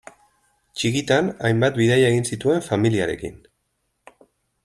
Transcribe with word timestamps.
Txikitan 0.79 1.29
hainbat 1.49 1.77
bidaia 1.81 2.09
egin 2.15 2.25
zituen 2.33 2.65
familiarekin. 2.69 3.39